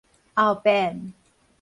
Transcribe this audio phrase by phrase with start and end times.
[0.35, 1.13] 後遍